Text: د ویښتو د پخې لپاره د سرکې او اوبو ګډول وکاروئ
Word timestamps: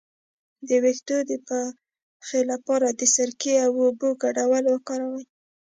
د 0.67 0.69
ویښتو 0.83 1.17
د 1.29 1.31
پخې 1.47 2.39
لپاره 2.51 2.87
د 2.99 3.01
سرکې 3.15 3.53
او 3.65 3.71
اوبو 3.85 4.09
ګډول 4.23 4.63
وکاروئ 4.69 5.25